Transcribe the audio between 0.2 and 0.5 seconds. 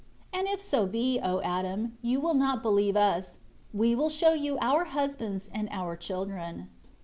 And